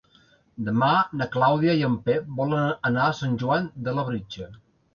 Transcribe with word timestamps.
Demà 0.69 0.89
na 1.19 1.27
Clàudia 1.35 1.75
i 1.81 1.85
en 1.91 1.99
Pep 2.09 2.33
volen 2.41 2.73
anar 2.93 3.07
a 3.11 3.15
Sant 3.21 3.39
Joan 3.45 3.71
de 3.87 3.97
Labritja. 4.01 4.53